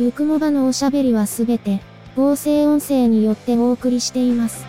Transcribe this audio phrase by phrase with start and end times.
[0.00, 1.82] ゆくもばのおしゃべりはすべて、
[2.16, 4.64] 合成音声によってお送りしています。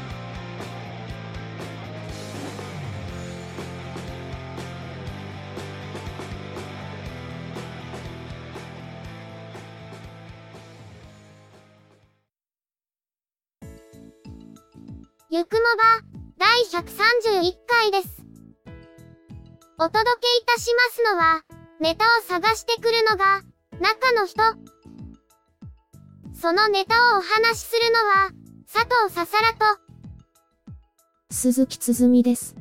[15.30, 16.02] ゆくもば、
[16.38, 18.22] 第131回です。
[19.80, 21.42] お届けいたしますのは、
[21.80, 23.42] ネタを探してくるのが、
[23.80, 24.71] 中の人。
[26.42, 28.32] そのネタをお話しするのは、
[28.66, 29.80] 佐藤ささらと、
[31.30, 32.56] 鈴木つづみです。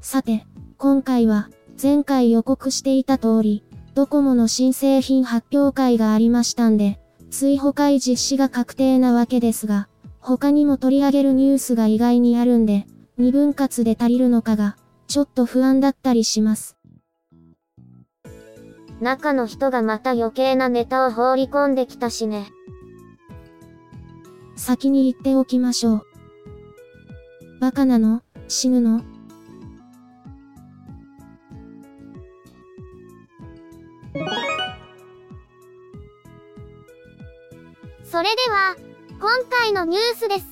[0.00, 0.46] さて、
[0.78, 1.50] 今回は、
[1.82, 7.00] 前回予告していた通り、ドコモの新製品発表会がありましたんで、
[7.32, 9.88] 追放会実施が確定なわけですが、
[10.20, 12.86] 他にも取り上げるニュースが意外にあるんで、
[13.18, 14.76] 二分割で足りるのかが、
[15.08, 16.76] ちょっと不安だったりします。
[19.02, 22.46] 中の人がまた余計なネタを放り込んできたしね。
[24.54, 26.06] 先に言っておきましょう。
[27.60, 28.22] バカなの？
[28.46, 29.02] 死ぬの？
[38.04, 38.76] それでは、
[39.18, 40.46] 今回のニュースです。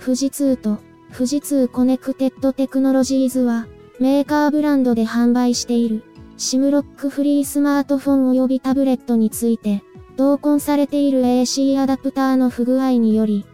[0.00, 0.78] 富士通と
[1.12, 3.66] 富士通コネクテッドテクノロジーズは、
[4.00, 6.04] メーカーブランドで販売している、
[6.36, 9.82] シムロックフリースマートフォン及びタブレットについて、
[10.16, 13.44] 同梱されている AC アダプターの不具合により、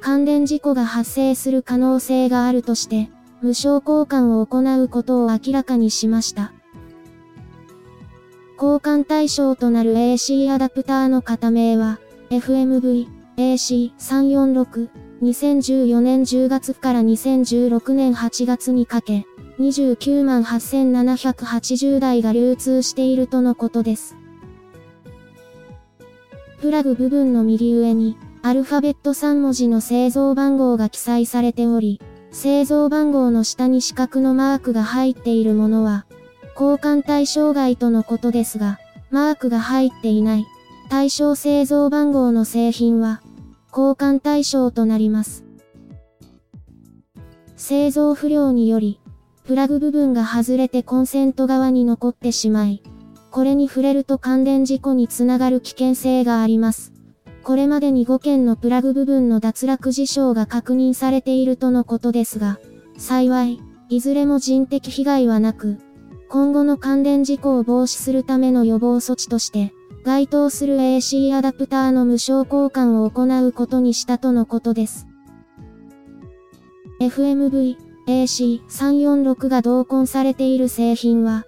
[0.00, 3.10] 関連事故が発生する可能性があるとして、
[3.40, 6.52] 無償交換を行うことを明らかにしました。
[8.60, 11.98] 交換対象となる AC アダプターの型名は、
[12.28, 14.88] FMV AC346
[15.22, 19.26] 2014年10月から2016年8月にかけ、
[19.58, 24.16] 29万8780台が流通しているとのことです。
[26.60, 32.00] プラグ部分の右上に、アルファベット3文字の製造番号が記載されており、
[32.30, 36.04] 製造番号の下に四角のマークが入っているものは、
[36.58, 38.78] 交換対象外とのことですが、
[39.10, 40.46] マークが入っていない、
[40.88, 43.22] 対象製造番号の製品は、
[43.70, 45.44] 交換対象となります。
[47.56, 49.00] 製造不良により、
[49.44, 52.82] プラグ部分が外れてコンセント側に残ってしまい、
[53.30, 56.94] これに触れると関連事故につながる危険性があります。
[57.42, 62.58] これまでに5件のプラグ部分の脱落事象が確認されているとのことですが、
[62.96, 63.60] 幸い、
[63.90, 65.78] いずれも人的被害はなく、
[66.30, 75.06] 今後の関連事故を防止するための予防措置として、該当する AC アダプターの無償交換を行うことにしたとのことです。
[76.98, 81.44] FMV、AC346 が同梱されている製品は、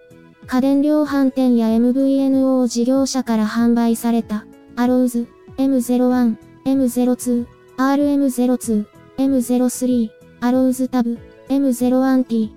[0.46, 4.46] 家電量販店や MVNO 事業者から販売された、
[4.76, 5.28] アローズ、
[5.58, 7.46] M01、M02、
[7.76, 8.86] RM02、
[9.18, 11.18] M03、アローズタブ、
[11.48, 12.50] M01T、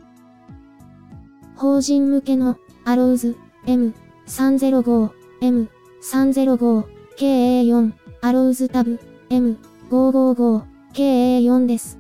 [1.56, 3.36] 法人向けの、アローズ、
[3.66, 5.10] M305、
[5.42, 6.84] M305、
[7.18, 9.00] KA4、アローズタブ、
[9.30, 11.99] M555、KA4 です。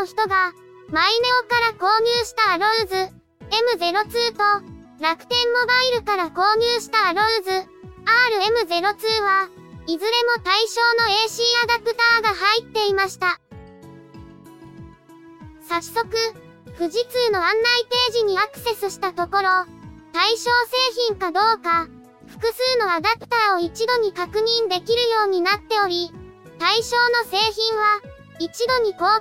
[0.00, 0.52] の人が、
[0.88, 2.94] マイネオから購入したアローズ、
[3.76, 4.42] M02 と、
[4.98, 9.48] 楽天モバイルから購入したアローズ、RM02 は、
[9.86, 13.40] いずれも対象の AC アダプターが入っていました。
[15.68, 16.08] 早速、
[16.78, 19.48] 富士通の案内ページにアクセスしたところ、
[20.14, 20.50] 対象製
[21.08, 21.88] 品かどうか、
[22.26, 26.10] 複数のアダプターを一度に確認できるようになっており、
[26.58, 28.00] 対象の製品は、
[28.40, 29.20] 一度に交換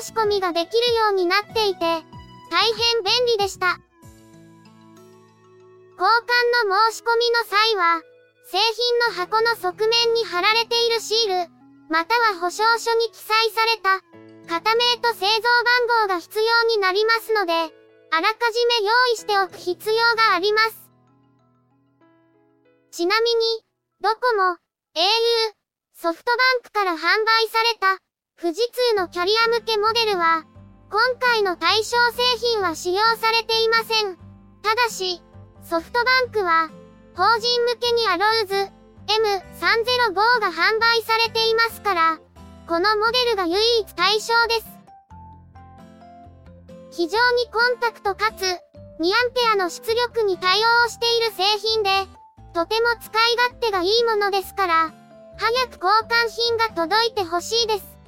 [0.00, 2.02] 申し込みができるようになっていて、大
[2.72, 3.78] 変便利でした。
[5.98, 8.00] 交換の申し込みの際は、
[8.46, 11.50] 製品の箱の側面に貼られているシール、
[11.90, 14.00] または保証書に記載された、
[14.46, 15.42] 型名と製造
[15.90, 20.90] 番号が必要になりますので、あらかじめ用意しておく必要があります。
[22.92, 23.64] ちなみに、
[24.00, 24.58] ドコモ、au、
[25.92, 28.09] ソフトバンクから販売された、
[28.40, 30.44] 富士通のキャリア向けモデルは、
[30.88, 34.16] 今回の対象製品は使用されていません。
[34.62, 35.20] ただし、
[35.62, 36.70] ソフトバンクは、
[37.14, 42.18] 法人向けにアローズ M305 が販売されていますから、
[42.66, 44.66] このモデルが唯一対象です。
[46.92, 48.40] 非常にコンパクトかつ、
[49.00, 51.90] 2A の出力に対応している製品で、
[52.54, 54.92] とても使い勝手がいいものですから、
[55.36, 57.99] 早く交換品が届いてほしいです。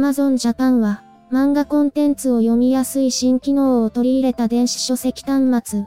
[0.00, 5.84] Amazon Japan は、漫画コンテンツを読みやすい新機能を取り入れた電子書籍端末、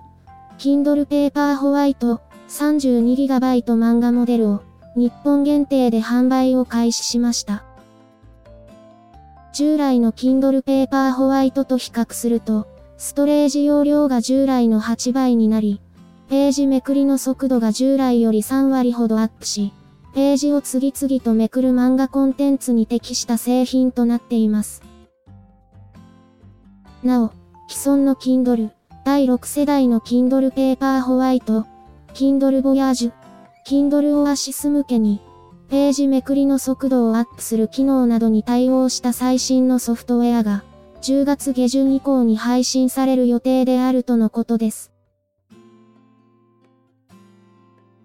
[0.60, 4.62] Kindle Paper White 32GB 漫画モデルを、
[4.95, 7.63] 日本限定で販売を開始しました。
[9.51, 12.68] 従来の Kindle Paper White と比較すると、
[12.98, 15.81] ストレージ容量が従来の8倍になり、
[16.30, 19.74] ページめくりの速度が従来より3割ほどアップし、
[20.13, 24.83] ページを次々とめくる漫画コンテンツに適した製品となっています。
[27.04, 27.31] なお、
[27.68, 28.69] 既存の Kindle、
[29.04, 31.65] 第6世代の Kindle Paper White、
[32.13, 33.12] Kindle Voyage、
[33.68, 35.19] Kindle Oasis 向けに、
[35.69, 40.63] ページめくりの速度をアップする機能などに対応した最新のソフトウェアが、
[41.01, 44.92] 10月下旬以降に配信される予定であるとのことです。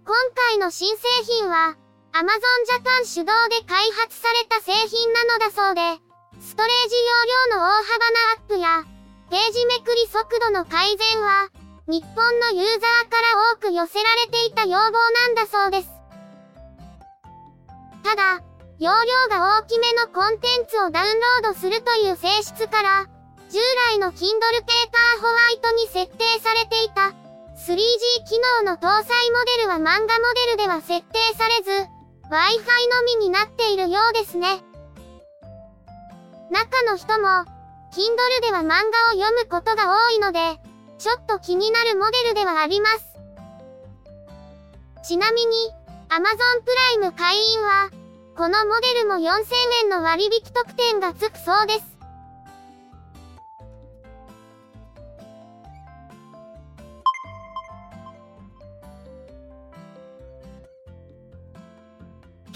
[0.04, 1.76] 今回の新製品は、
[2.12, 5.80] Amazon Japan 主導で開発された製品なのだそうで、
[6.40, 8.84] ストレージ容量の大幅なアップや、
[9.30, 11.48] ページめくり速度の改善は、
[11.86, 15.88] 日本のユーザーから多く寄せられていた要望なんだそうです。
[18.02, 18.40] ただ、
[18.78, 23.06] 容量が大きめのコンテンツをダウンロードするという性質から、
[23.50, 23.58] 従
[23.90, 27.14] 来の Kindle Paper White に設定されていた
[27.56, 27.76] 3G
[28.28, 30.06] 機能の搭載モデルは漫画モ
[30.46, 31.87] デルでは設定されず、
[32.30, 34.62] Wi-Fi のみになっているようですね。
[36.50, 37.28] 中の人も、
[37.90, 40.60] Kindle では漫画を読むことが多いので、
[40.98, 43.16] ちょっと気になるモデルではあります。
[45.02, 45.56] ちなみに、
[46.10, 46.20] Amazon
[46.64, 47.90] プライム会員は、
[48.36, 49.44] このモデルも4000
[49.84, 51.97] 円の割引特典がつくそうです。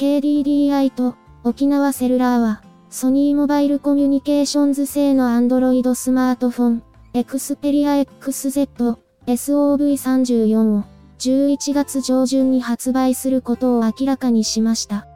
[0.02, 1.14] KDDI と
[1.44, 2.60] 沖縄セルラーは、
[2.90, 6.82] ソニーモバイルコミュニケーションズ製の Android スマートフォン、
[7.14, 8.96] Xperia XZ
[9.28, 10.82] SOV34 を
[11.20, 15.06] 11月上旬に発売することを明らかにしました。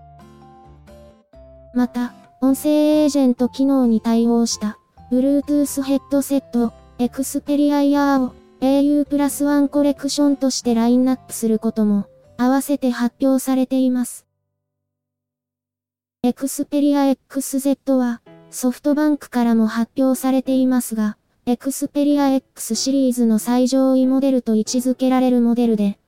[1.74, 4.78] また、音声エージェント機能に対応した、
[5.10, 12.06] Bluetooth ヘッドセット、Xperia r を au プラスワンコレクションとしてラインナップすることも、
[12.36, 14.25] 合わせて発表されています。
[16.26, 18.20] エクスペリア XZ は、
[18.50, 26.00] ソフトバンクからも発表されていますが、エクスペリア X シリーズの最上位モデルと位置づけられるモデルで、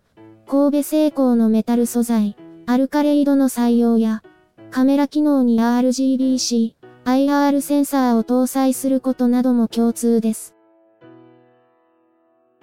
[0.48, 2.36] 神戸製鋼のメタル素材、
[2.66, 4.24] アルカレイドの採用や、
[4.72, 6.74] カメラ機能に RGBC、
[7.04, 10.56] IR センサーを搭載することなども共通です。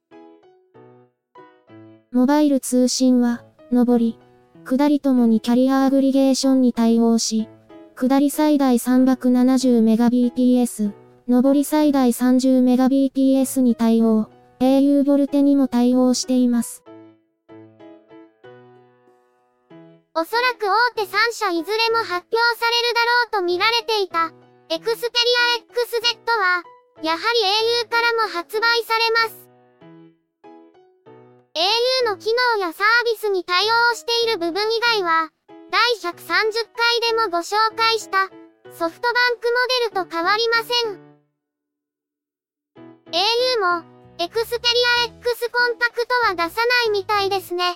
[2.10, 4.18] モバイル通信は、上り、
[4.64, 7.48] 下りともにキャリアアグリゲーションに対応し、
[7.94, 10.92] 下り最大 370Mbps、
[11.28, 16.83] 上り最大 30Mbps に対応、au ボルテにも対応しています。
[20.16, 24.30] おそらく大手3社いずれも発表されるだろうと見られていた、
[24.70, 26.62] エクスペリア XZ は、
[27.02, 27.24] やはり
[27.82, 29.50] au からも発売されます。
[32.06, 35.30] au の機能やサービスに対応している部分以外は、
[35.72, 38.28] 第130回でもご紹介した
[38.70, 41.02] ソフトバンクモデルと変わりません。
[43.10, 43.82] au も
[44.18, 47.74] エクスペリア X コンパクトは出さないみたいですね。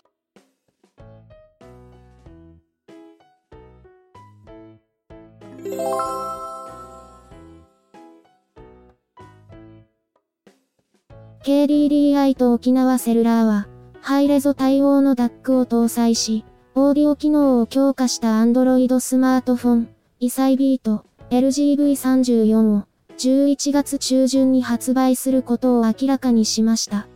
[11.44, 13.68] KDDI と沖縄セルラーは、
[14.00, 16.44] ハイレゾ対応の DAC を搭載し、
[16.74, 19.88] オーディオ機能を強化した Android スマートフォン、
[20.20, 22.84] イサイビート、LGV34 を
[23.16, 27.08] 11月中旬に発売することを明らかにしました。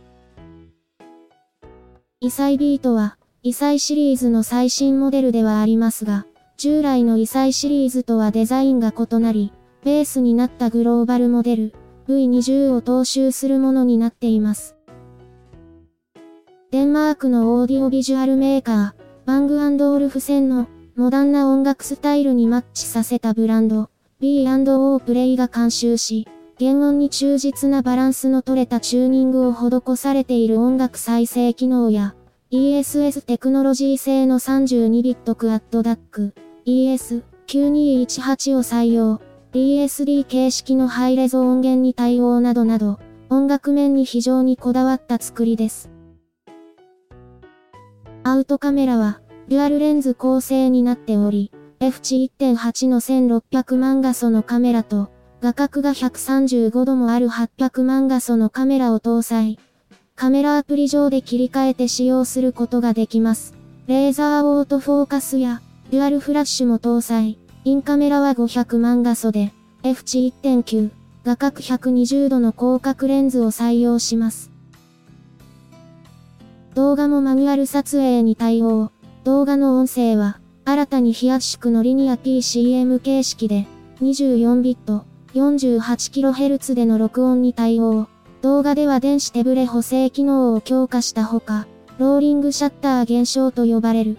[2.19, 6.25] イサイビートは、イサイシリーズの最新モデルではありますが、
[6.63, 9.51] 従来のイサイシリーズとはデザインが異なり、
[9.83, 11.73] ベースになったグローバルモデル、
[12.07, 14.77] V20 を踏襲するものになっています。
[16.71, 23.89] デンマークのオーディオビジュアルメーカー、バングオルフ線のモダンな音楽スタイルにマッチさせたブランド、
[24.21, 32.15] B&O プレイが監修し、原音に忠実なバランスの取れたチューニングを施されている音楽再生機能や、
[32.53, 36.31] ESS テクノロジー製の32ビットクアッド DAC、
[36.65, 39.21] ES9218 を採用。
[39.53, 45.91] DSD 形式のハイレゾ音源に対応などなど、音楽面に非常にこだわった作りです。
[48.23, 59.59] アウトカメラは、デュアルレンズ構成になっており、f 値1.8の1600万画素のカメラと、画角が135度もある800万画素のカメラを搭載。
[60.15, 63.53] カメラアプリ上で切り替えて使用することができます。
[63.87, 65.61] レーザーオートフォーカスや、
[65.93, 67.37] デュアルフラッシュも搭載。
[67.65, 70.89] インカメラは500万画素で、F 値1.9、
[71.23, 74.49] 画角120度の広角レンズを採用します。
[76.73, 78.91] 動画もマニュアル撮影に対応。
[79.23, 83.67] 動画の音声は、新たに非圧縮のリニア PCM 形式で、
[84.01, 88.07] 24ビット、48kHz での録音に対応。
[88.41, 91.67] 動画では電子手ブレ補正機能を強化したほか、
[91.99, 94.17] ローリングシャッター現象と呼ばれる、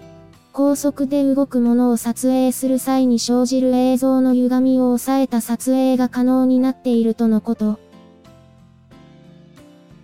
[0.55, 7.77] 高速で動くものを撮影する際に生じる映像の歪みを抑えた撮影が可能になっているとのこと。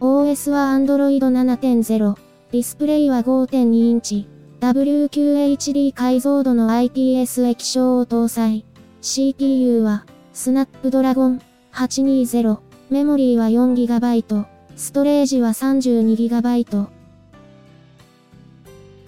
[0.02, 2.16] OS は Android 7.0、
[2.52, 4.28] ディスプレイは5.2インチ、
[4.60, 8.66] WQHD 解像度の IPS 液晶を搭載。
[9.00, 11.42] CPU は、スナップドラゴン
[11.72, 17.01] 820、メモリーは 4GB、ストレージは 32GB。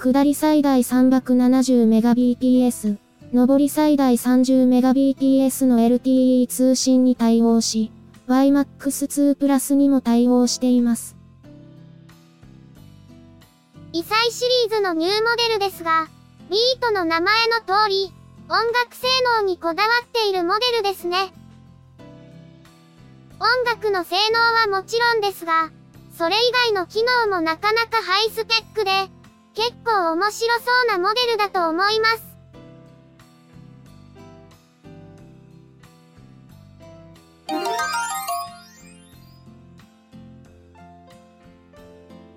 [0.04, 2.98] 下り最大 370Mbps、
[3.32, 7.90] 上り最大 30Mbps の LTE 通信に対応し、
[8.28, 11.16] YMAX2 プラスにも対応しています。
[13.94, 16.10] 異彩シリーズのニューモデルですが、
[16.50, 18.12] ビートの名前の通り、
[18.50, 19.08] 音楽性
[19.40, 21.32] 能にこだわっているモデルですね。
[23.40, 25.72] 音楽の性能はもちろんですが、
[26.18, 26.40] それ以
[26.74, 28.92] 外の機能もなかなかハイスペックで、
[29.54, 32.34] 結構面白そうなモデルだと思います。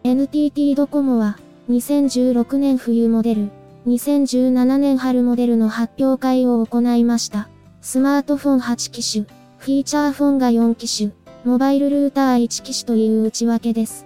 [0.04, 3.50] NTT ドコモは2016年冬モデル、
[3.88, 7.48] 2017年春モデルの発表会を行いました。
[7.80, 9.24] スマートフォン8機種、
[9.58, 11.10] フィーチャーフォンが4機種、
[11.44, 14.05] モバイルルーター1機種という内訳です。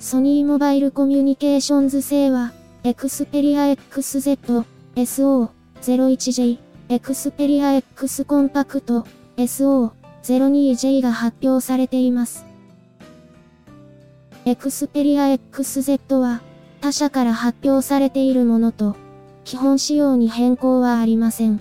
[0.00, 2.54] ソニーモバイルコミュニケーションズ製は、
[2.84, 4.64] エクスペリア XZ、
[4.96, 9.04] SO01J、エクスペリア X コンパクト、
[9.36, 12.46] SO02J が発表されています。
[14.46, 16.40] エクスペリア XZ は、
[16.80, 18.96] 他社から発表されているものと、
[19.44, 21.60] 基本仕様に変更はありません。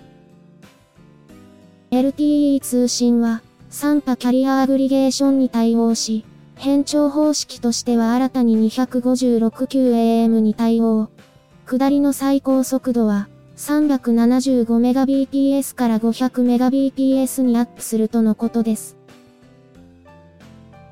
[1.91, 6.23] LTE 通信は、3波キャリアアグリゲーションに対応し、
[6.59, 11.07] 変調方式としては新たに 256QAM に対応。
[11.65, 18.97] 下りの最高速度は 375Mbps から 500Mbps にアップするとのことです。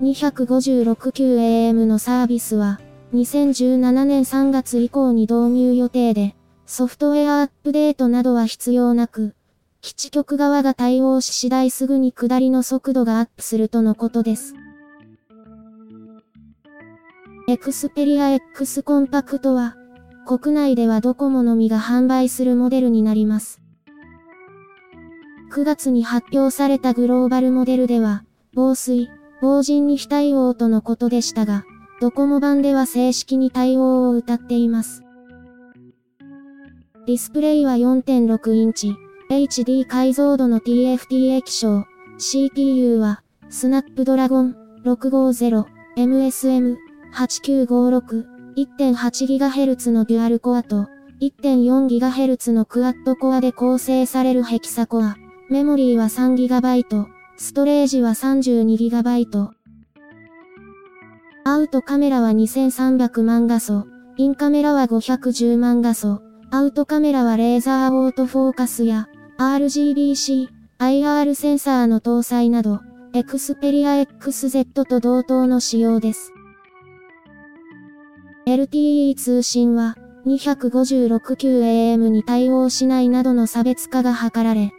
[0.02, 2.80] 256QAM のサービスは
[3.14, 6.34] 2017年3月以降に導入予定で、
[6.66, 9.36] ソフトウェアアップデートなどは必要なく、
[9.82, 14.56] 基地局側が対応し次第すぐに下りの速度がアップするとのことです。
[17.50, 19.78] エクスペリア X コンパクトは、
[20.28, 23.62] 国内ではドコモのみが販売するモデルになります。
[25.54, 29.10] 9月に発表されたグローバルモデルでは、防水、
[29.42, 31.64] 防塵に非対応とのことでしたが、
[32.02, 35.04] ドコモ版では正式に対応を謳っています。
[37.06, 38.94] ディスプレイは4.6インチ、
[39.30, 41.86] HD 解像度の TFT 液晶、
[42.18, 45.64] CPU は、スナップドラゴン650、
[45.96, 46.76] MSM、
[47.14, 50.88] 8956、1.8GHz のデュアルコアと、
[51.22, 55.16] 1.4GHz のクワッドコアで構成されるヘキサコア。
[55.50, 57.06] メモリーは 3GB。
[57.38, 59.50] ストレージは 32GB。
[61.46, 63.88] アウトカメラは2300万画素。
[64.18, 66.22] インカメラは510万画素。
[66.50, 70.48] アウトカメラはレーザーオートフォーカスや RGBC、
[70.80, 72.80] IR センサーの搭載など、
[73.14, 76.34] エクスペリア XZ と同等の仕様です。
[78.48, 84.72] LTE 通信は 256QAM に対応しないなどの差別化が図られ、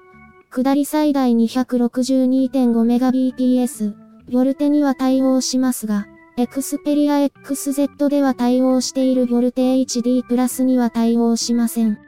[0.50, 3.92] 下り最大 262.5Mbps、
[4.32, 6.06] ボルテには対応しますが、
[6.38, 11.98] エクスペリア XZ では対応しているボルテ HD プラスには対応しません。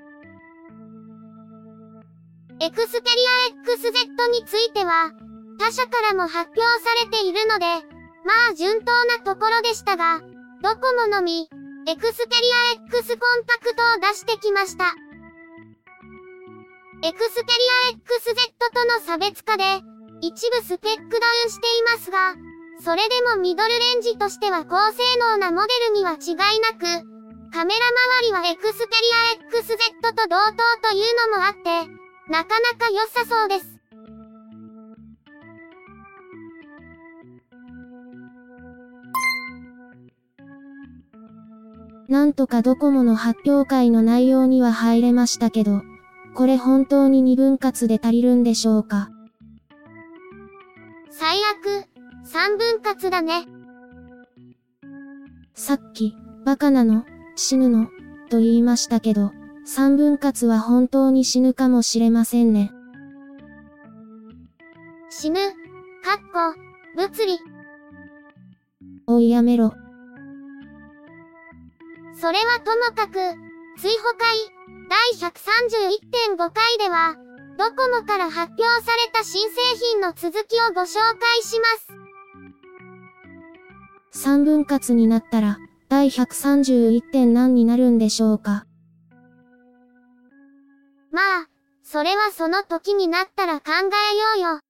[2.61, 5.12] Xperia XZ については、
[5.59, 6.69] 他社からも発表さ
[7.05, 7.67] れているので、
[8.25, 10.23] まあ順当なところでしたが、
[10.62, 11.49] ドコモのみ、
[11.88, 14.95] エクスペリア X コンタクトを出してきました。
[17.02, 18.05] エクスペリア XZ
[18.75, 19.64] との差別化で、
[20.21, 22.35] 一部スペックダウンしていますが、
[22.85, 26.85] それでもミドルレンジとしては高性能なモデルには違いなく、
[27.55, 27.81] カメラ
[28.21, 28.97] 周りはエクスペ
[29.40, 30.57] リア XZ と同等
[30.90, 31.88] というのもあって、
[32.29, 33.80] なかなか良さそうです。
[42.11, 45.83] なんとかドコモの発表会の内容には入れましたけど、
[46.35, 49.11] これ本当に2分割で足りるんでしょうか？
[51.11, 51.87] 最悪、
[52.26, 53.47] 3分割だね。
[55.55, 57.05] さっき、バカなの、
[57.37, 57.87] 死ぬの、
[58.29, 59.31] と言いましたけど、
[59.69, 62.73] 3分割は本当に死ぬかもしれませんね。
[65.11, 65.47] 死ぬ、かっ
[66.33, 66.61] こ、
[66.97, 67.38] 物理。
[69.07, 69.75] おいやめろ。
[72.21, 73.15] それはともかく、
[73.81, 74.37] 追放会、
[74.91, 74.99] 第
[76.37, 77.17] 131.5回では、
[77.57, 79.57] ドコモから発表された新製
[79.92, 81.66] 品の続きをご紹介しま
[84.12, 84.29] す。
[84.29, 85.57] 3分割になったら、
[85.88, 88.66] 第131点何になるんでしょうか？
[91.11, 91.49] まあ、
[91.83, 94.61] それはその時になったら考えようよ。